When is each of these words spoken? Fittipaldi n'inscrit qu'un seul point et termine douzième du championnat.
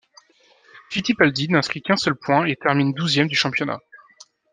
Fittipaldi 0.89 1.47
n'inscrit 1.47 1.83
qu'un 1.83 1.95
seul 1.95 2.15
point 2.15 2.45
et 2.45 2.55
termine 2.55 2.91
douzième 2.91 3.27
du 3.27 3.35
championnat. 3.35 3.77